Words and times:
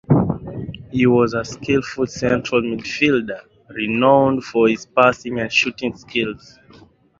He 0.89 1.05
was 1.05 1.35
a 1.35 1.45
skilful 1.45 2.07
central 2.07 2.63
midfielder 2.63 3.41
renowned 3.69 4.43
for 4.43 4.67
his 4.67 4.87
passing 4.87 5.37
and 5.39 5.53
shooting 5.53 5.95
skills. 5.95 6.57